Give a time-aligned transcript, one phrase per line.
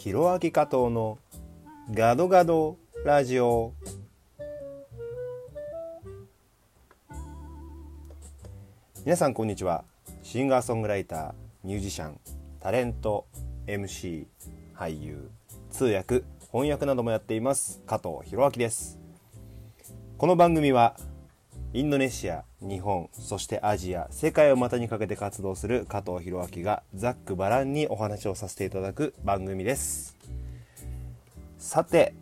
[0.00, 1.18] ひろあき加藤の
[1.92, 3.74] ガドガドラジオ。
[9.04, 9.84] 皆さんこんにちは。
[10.22, 11.32] シンガーソングライター
[11.64, 12.18] ミュージシャン
[12.60, 13.26] タレント
[13.66, 14.24] MC
[14.74, 15.28] 俳優
[15.70, 18.98] 通訳翻訳などもやっています加藤弘明です。
[20.16, 20.96] この番組は
[21.72, 30.16] インドネシア、日本、そしてアジア、世界を股にかけて活動する加藤弘明がざっくばらんにお話をさせていただく番組です。
[31.58, 32.14] さて、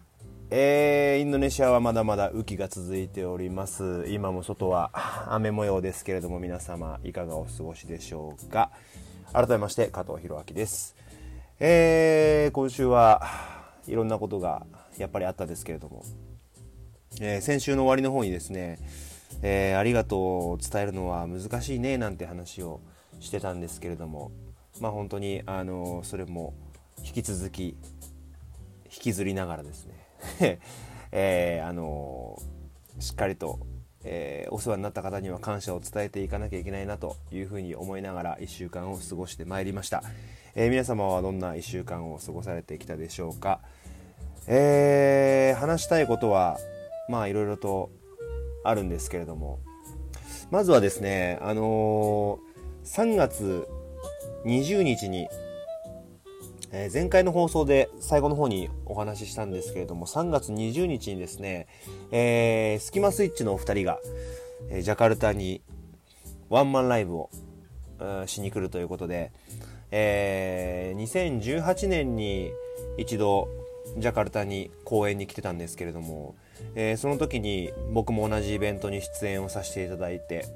[0.50, 4.04] えー、インドネシアはまだまだ雨季が続いております。
[4.08, 4.90] 今も外は
[5.32, 8.70] 雨模様ですけれども皆様いかがお過ごしでしょうか？
[9.32, 10.94] 改めまして加藤弘明です。
[11.58, 13.22] えー、今週は
[13.86, 14.66] いろんなことが
[14.98, 16.04] やっぱりあったですけれども、
[17.22, 18.78] えー、先週の終わりの方にですね、
[19.42, 20.20] えー、ありがとう
[20.52, 22.80] を伝えるのは難しいねなんて話を
[23.20, 24.32] してたんですけれども
[24.80, 26.54] まあ本当にあのそれも
[27.04, 27.76] 引き続き
[28.84, 30.58] 引きずりながらですね。
[31.12, 32.40] えー、あの
[32.98, 33.60] しっかりと、
[34.04, 40.02] えー、お世話になった方には感謝を伝えていかなきゃいけないなというふうに思いながら1週間を過ごしてまいりました、
[40.54, 43.60] えー、皆様はどんな1週間を過ごされてきたでしょうか、
[44.48, 46.58] え話したいことは
[47.08, 47.90] まあいろいろと
[48.68, 49.60] あるんですけれども、
[50.50, 53.68] まずはですね、あのー、3月
[54.44, 55.28] 20日に、
[56.70, 61.66] えー、前回の放送で最後の方にお話ししたんですけれども、3月20日にですね、
[62.10, 63.98] えー、スキマスイッチのお二人が、
[64.70, 65.62] え、ジャカルタに
[66.48, 67.30] ワンマンライブを、
[68.26, 69.32] しに来るということで、
[69.90, 72.52] えー、2018年に
[72.96, 73.48] 一度
[73.96, 76.36] ジャカルタに公演に来てたんですけれども、
[76.74, 80.46] えー、その時に僕も同じイベントに出演をさせていただいて、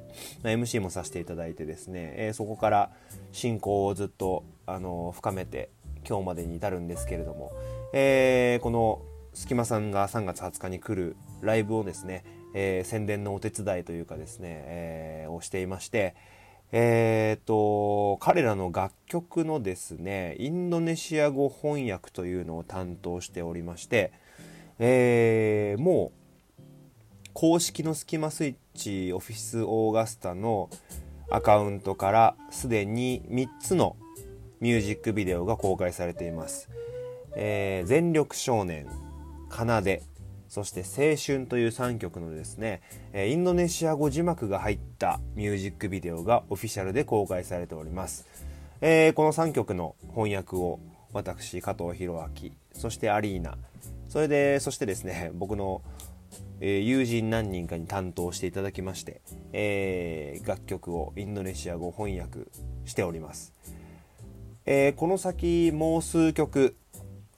[0.43, 2.91] MC もさせていただいてですね、えー、そこから
[3.33, 5.71] 進行をずっと、あの深めて
[6.09, 7.53] 今日までに至るんですけれども、
[7.93, 9.03] えー、この
[9.35, 12.25] 隙間さんが3月20日に来るライブをですね、
[12.55, 16.15] え宣伝のお手伝いというかですね、えをしていまして、
[16.73, 24.13] えっ、と、彼らの楽曲のですね、インドネシア語翻訳というのを担当しておりまして、
[24.79, 26.13] えー、も
[26.59, 26.61] う
[27.35, 30.71] 公式のスキマスイッチオフィスオーガスタの
[31.31, 33.97] アカウントからすでに3つの
[34.61, 36.71] ミュージックビデオが公開されています。
[37.35, 38.87] えー、全力少年、
[39.51, 40.03] 奏で、
[40.53, 42.83] そして青春という3曲のですね、
[43.15, 48.27] インドネシア語字幕が入ったミュージックビデオがオフィシャルで公開されております。
[48.83, 50.79] えー、この3曲の翻訳を
[51.15, 53.57] 私、加藤弘明、そしてアリーナ、
[54.11, 55.81] それで、そしてですね、僕の、
[56.61, 59.23] えー、友人何人かに担当していただきまして、
[59.55, 62.41] えー、楽曲をインドネシア語翻訳
[62.85, 63.55] しております。
[64.67, 66.77] え、この先もう数曲、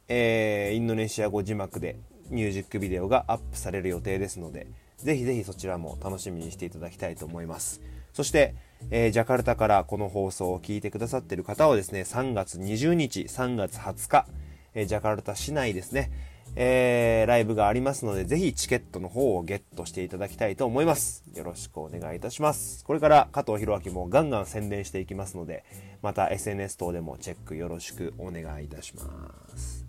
[0.09, 1.97] えインドネシア語字幕で
[2.31, 4.67] ミュージックビデオがアップされる予定ですので、
[4.99, 7.81] ぜひぜひそちらも楽しみにしていただきたいと思います。
[8.13, 8.55] そして、
[8.91, 14.27] えー、ジャカルタからこの放送を聞いてくださっている方はですね、3月20日、3月20日、
[14.75, 16.11] えー、ジャカルタ市内ですね、
[16.57, 21.25] えー、ライブがありますので、ぜひチケットの方をゲットしていただきたいと思います。
[21.35, 22.85] よろしくお願いいたします。
[22.85, 25.65] これから加藤弘明もガンガン宣伝していきますので、
[26.03, 29.03] また SNS 等でもチェックよろしくお願いいたしま
[29.57, 29.84] す。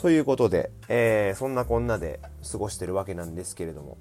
[0.00, 3.96] ということで、えー、そんなこんなで過ごしてるわけなんですけれども、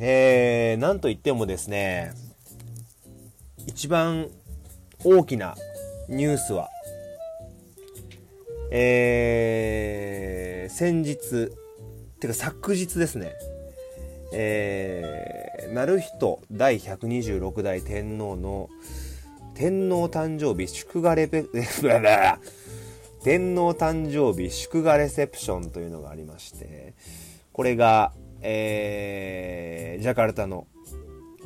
[0.00, 2.12] えー、なんといってもですね、
[3.66, 4.28] 一番
[5.04, 5.54] 大きな
[6.08, 6.68] ニュースは、
[8.70, 11.52] えー、先日、
[12.20, 13.34] てか昨日ですね、
[14.32, 18.68] えー、なるひと第126代天皇の
[19.54, 21.44] 天皇誕生日祝賀レペ、
[23.22, 26.94] 天皇誕生日祝賀レセプションというのがありまして、
[27.52, 30.66] これが、えー、ジャカルタの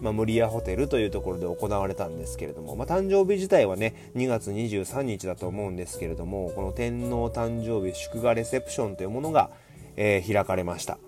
[0.01, 9.51] まあ、ムリアホテルというところで行われたんですけれども、まあ、誕生日自体はね、2月23日だと思うんですけれども、この天皇誕生日祝賀レセプションというものが、
[9.97, 10.99] えー、開かれました。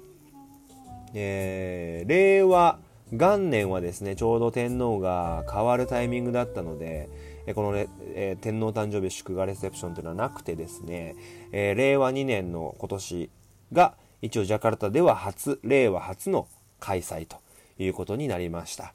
[1.14, 2.78] えー、令和
[3.12, 7.08] 元年はですね、ちょうど天皇が変わるタイミングだったので、
[7.54, 11.16] このね、えー、天皇誕生日祝賀レセプションというのはなくてですね、
[11.52, 13.30] えー、令和2年の今年
[13.72, 16.48] が一応ジャカルタでは初、令和初の
[16.80, 17.36] 開催と
[17.78, 18.94] いうことになりました。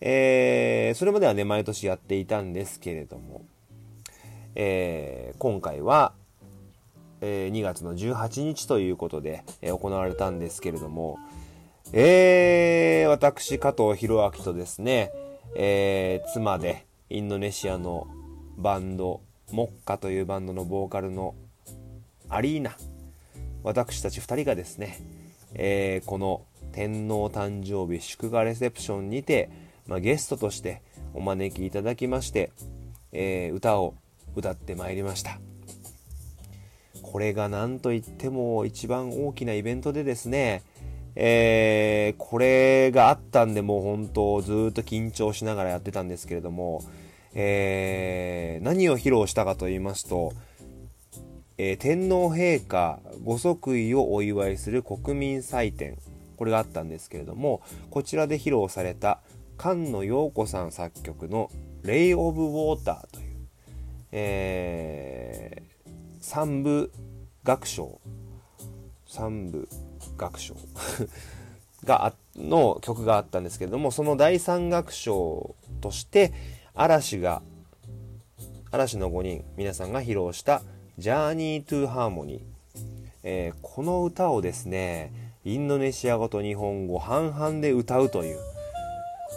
[0.00, 3.42] えー、それまではね、毎年やっていたんですけれども、
[4.54, 6.12] えー、今回は、
[7.20, 11.18] えー、2月の18日ということで、えー、行われたんですけれども、
[11.92, 15.12] えー、私、加藤博明とですね、
[15.56, 18.06] えー、妻でインドネシアの
[18.56, 19.20] バンド、
[19.52, 21.34] モッカというバンドのボーカルの
[22.30, 22.76] アリーナ。
[23.62, 24.98] 私たち2人がですね、
[25.54, 26.42] えー、この
[26.72, 29.50] 天皇誕生日祝賀レセプションにて、
[29.86, 30.80] まあ、ゲストとして
[31.12, 32.52] お招きいただきまして、
[33.12, 33.94] えー、歌を
[34.34, 35.38] 歌ってまいりました。
[37.02, 40.62] これが何といっても一番大きなイベントでですね、
[41.16, 46.82] えー、これがあったんでもう本当ずっと緊張しながらやってたんですけれども、
[47.34, 50.32] えー、何を披露したかと言いますと、
[51.56, 55.98] えー、天皇陛下ご即位をお祝いする国民祭典
[56.36, 59.20] これがあったんですけれどもこちらで披露された
[59.56, 61.50] 菅野陽子さん作曲の
[61.84, 63.48] 「レイ・オブ・ウォーター」という、
[64.10, 65.90] えー、
[66.20, 66.90] 三部
[67.44, 68.00] 楽章。
[69.06, 69.68] 三部
[70.18, 70.54] 楽章。
[71.84, 76.32] がの曲があったんですけれどもその第三楽章として
[76.74, 77.42] 嵐が
[78.70, 80.62] 嵐の5人皆さんが披露した
[80.98, 82.40] 「Journey to Harmony」
[83.22, 85.12] えー、この歌をですね
[85.44, 88.38] インドネシア語と日本語半々で歌うという。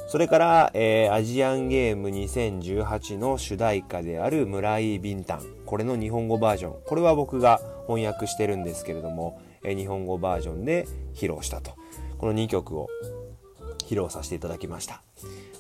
[0.10, 5.42] それから、えー、アジアンゲーム2018の主題歌である村井ビンタン。
[5.66, 6.76] これの日本語バージョン。
[6.86, 11.72] これは僕が翻訳してるんですけれども、日本語バージョンで披露したと。
[12.18, 12.88] この2曲を
[13.88, 15.02] 披露させていただきました。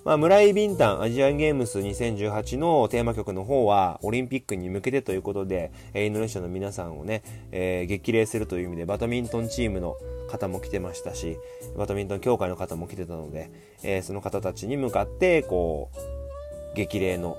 [0.04, 9.96] まあ、村井ビンタンアジアンゲームス2018のテーマ曲の方はオリンピックに向けてということで、インドネシアの皆さんをね、えー、激励するという意味でバドミントンチームの
[10.30, 11.38] 方も来てましたし、
[11.78, 13.52] バドミントン協会の方も来てたので、
[13.84, 17.38] えー、その方たちに向かって、こう、激励の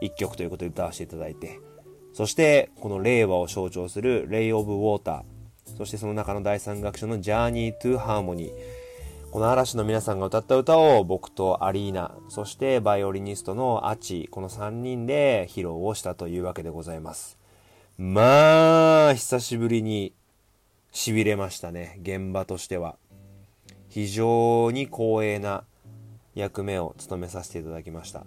[0.00, 1.60] 一曲ということで歌わせていただいて、
[2.12, 5.22] そして、この令和を象徴するレイ・オブ・ウォーター、
[5.64, 8.52] そしてその中の第三楽章のジャーニー・トゥ・ハーモニー、
[9.32, 17.38] この嵐の皆さんが歌った歌を僕とアリーナ、そしてバイオリニストのアチ、この3人で披露をしたというわけでございます。
[17.96, 20.12] まあ、久しぶりに
[20.92, 22.96] 痺れましたね、現場としては。
[23.88, 25.64] 非常に光栄な
[26.34, 28.26] 役目を務めさせていただきました。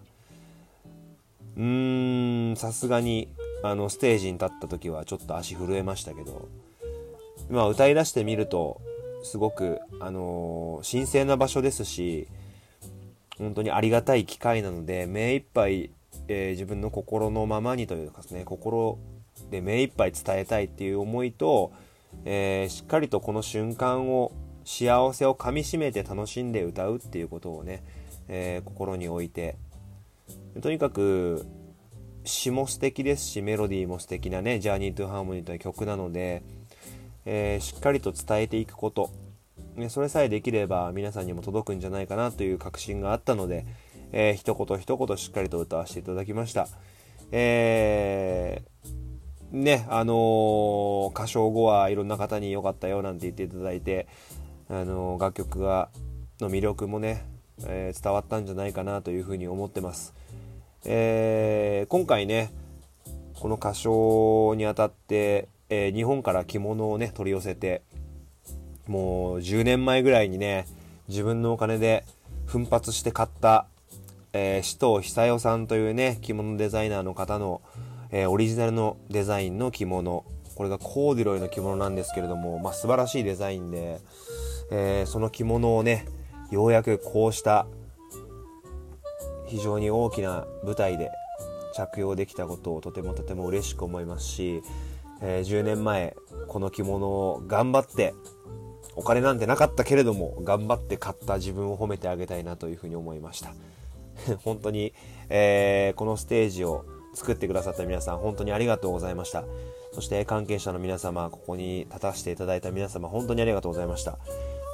[1.55, 3.29] うーん、さすがに、
[3.63, 6.47] あの、ステージに立った時はちょっと足震えましたけど、
[7.49, 8.81] まあ、歌い出してみると、
[9.23, 12.27] すごく、あのー、神聖な場所ですし、
[13.37, 15.89] 本当にありがたい機会なので、目いっぱい、
[16.27, 18.97] えー、自分の心のままにというかですね、心
[19.51, 21.71] で目いっぱい伝えたいっていう思いと、
[22.23, 24.31] えー、しっかりとこの瞬間を、
[24.67, 27.83] 幸せをかみしめて楽しんで歌うっていうことをね、
[28.27, 29.57] え心に置いて、
[30.59, 31.45] とにかく、
[32.23, 36.41] 詩も素敵ですし、メロディーも素敵なね、ジャーニートゥハーモニーという曲なので、
[37.25, 39.09] えー、しっかりと伝えていくこと、
[39.75, 43.65] ね、それさえできれば皆さんにも届くんじゃないかなという確信があったので、
[44.11, 46.67] えー、一言一言しっかりと歌わせていただきました。
[47.31, 54.07] えー、ね、あのー、歌唱後はいろんな方に良かったよなんて言っていただいて、
[54.69, 55.89] あのー、楽曲が、
[56.39, 57.25] の魅力もね、
[57.65, 60.13] えー、伝わったんじゃないかなというふうに思ってます。
[60.85, 62.51] えー、今回ね、
[63.39, 67.81] この歌唱にあたって、えー、日本から着物をね、取り寄せて、
[68.87, 70.67] もう10年前ぐらいにね、
[71.07, 72.05] 自分のお金で
[72.45, 73.67] 奮発して買った、
[74.33, 77.61] えー、首藤久代さんというね、着物デザイナーの方の、
[78.11, 80.25] えー、オリジナルのデザインの着物。
[80.55, 83.99] これがコーデュロイの着物なんですけれども、まあ、素晴らしいデザインで、
[84.71, 86.05] えー、その着物をね、
[86.51, 87.67] ようやくこうした
[89.47, 91.11] 非常に大きな舞台で
[91.75, 94.63] 着用できたことをとてもとても嬉しく思いますし、
[95.27, 96.15] えー、10年前
[96.47, 98.13] この着物を頑張って
[98.95, 103.53] お金なんてなかったけれども頑張って買った自分を褒めてあげたいなというふうに思いました。
[104.45, 104.93] 本当に、
[105.29, 109.43] えー、このステージを作ってくださった皆さん本当にありがとうございました。
[109.93, 114.19] そして関係者の皆様ここに立たせていただいた皆様本当にありがとうございました。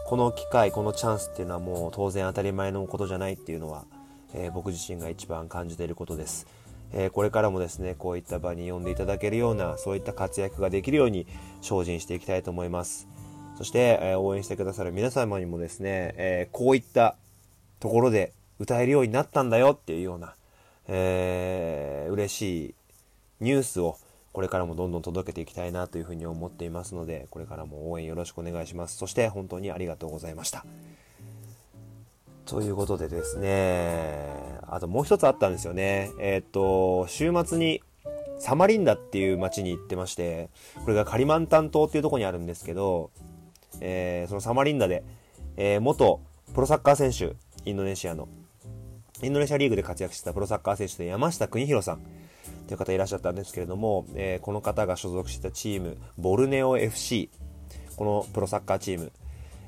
[0.06, 3.86] この機会このチャンスっていうのはもう当然当たり前のことじゃないっていうのは、
[4.34, 6.46] えー、僕自身が一番感じていることです。
[6.94, 11.28] えー、これからもですね、こういった場に呼んでいただけるような、そういった活躍ができるように
[11.62, 13.08] 精進していきたいと思います。
[13.58, 17.16] そして、えー、応援してくださる皆様にもですね、えー、こういった
[17.80, 20.36] ところで歌えるようになったんだよっていうような、
[20.88, 22.76] えー、嬉しい
[23.40, 23.98] ニュースを
[24.34, 28.98] これからもどんどん届けていきたいなというふうに思っていますので、これからも応援よろしくお願いします。
[28.98, 30.66] そして本当にありがとうございました。
[32.52, 36.12] ということでですね、あともう一つあったんですよね。
[36.20, 37.82] えー、っと、週末に
[38.40, 40.50] サマリンダっていう街に行ってまして、
[40.84, 43.12] これがカリマンタン島っていうとこにあるんですけど、
[43.80, 45.04] えー、そのサマリンダで、
[45.56, 46.20] えー、元
[46.54, 47.36] プロサッカー選手、
[47.70, 48.28] インドネシアの、
[49.24, 52.00] インドネシアリーグで活躍してたプロサッカー選手で山下邦弘さんっ
[52.68, 57.30] という方いらっしゃったんですけれども、えー、この方が所属してたチーム、ボルネオ FC、
[57.96, 59.12] このプロサッカーチーム、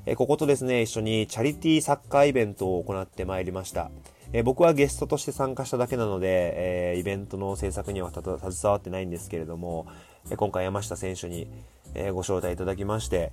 [0.06, 3.90] え、こことですね、一緒にチャリティーサッカーイベントを行ってまいりました。
[4.34, 9.86] え、僕はゲストとして参加しただけなので、えイベントの制作には携わってないんですけれども、
[10.30, 11.48] え今回山下選手に、
[11.94, 13.32] えご招待いただきまして、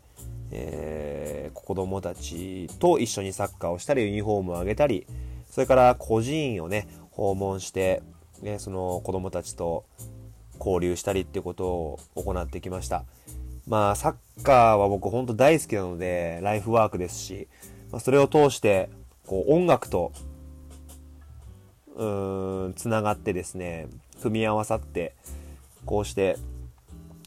[0.51, 5.05] え子供たちと一緒にサッカーをしたり、ユニフォームをあげたり、
[5.49, 8.01] それから孤児院をね、訪問して、
[8.41, 9.83] ね、その子供たちと
[10.57, 13.03] 交流したりってことを行ってきました。
[13.67, 17.47] まあ、サッカーは僕本当大好きなので、ライフワークですし、
[17.91, 18.89] まあ、それを通して、
[19.25, 20.11] こう、音楽と、
[21.95, 23.87] うーん、つながってですね、
[24.21, 25.15] 組み合わさって、
[25.85, 26.37] こうして、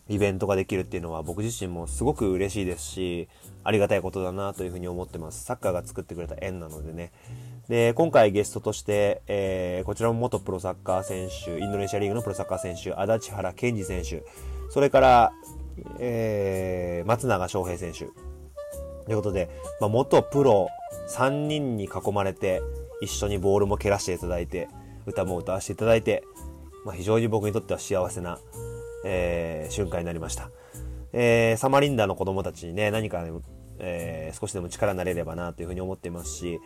[0.08, 3.28] イベントができるっていうのは僕自身もすごく嬉しいですし、
[3.62, 5.44] ありがたいことだなというふうに思ってます。
[5.44, 7.10] サッカーが作ってくれた縁なのでね。
[7.68, 14.22] で、今回ゲストとして、えー、こちらも元プロサッカー選手、インドネシアリーグのプロサッカー選手、足立原健二選手、
[14.70, 15.32] それから、
[15.98, 18.06] えー、松永翔平選手。
[19.04, 19.50] ということで、
[19.80, 20.68] まあ、元プロ
[21.08, 22.62] 3人に囲まれて、
[23.02, 24.68] 一緒にボールも蹴らせていただいて、
[25.06, 26.24] 歌も歌わせていただいて、
[26.84, 28.38] まあ、非常に僕にとっては幸せな、
[29.04, 30.50] えー、瞬間になりました。
[31.12, 33.30] えー、サマリンダの子供たちにね、何か、ね、
[33.78, 36.60] えー、少しでも力になれればなというふうに思っていますし、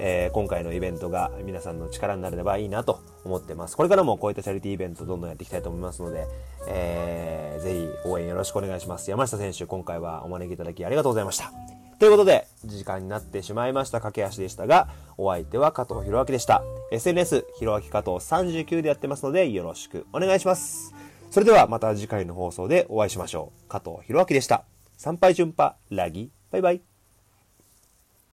[0.00, 3.76] えー、今回のイベントが皆さんの力になれればいいなと思ってます。
[3.76, 6.26] これからもこういったチャリティーイベントどんどんやっていきたいと思いますので、
[6.68, 7.72] えー、ぜ
[8.04, 9.10] ひ応援よろしくお願いします。
[9.10, 11.52] 山下選手、今回はお招きいただきありがとうございました。
[11.98, 16.62] ということで、時間になってしまいました駆け足でしたが、お相手は加藤弘明でした。
[16.90, 20.94] SNS、弘明加藤39でやってますので、よろしくお願いします。
[21.30, 23.68] それではまた次回の放送でお会いしましょう。
[23.68, 24.64] 加藤弘明でした。
[24.96, 26.93] 参拝順波、ラギ、バイバイ。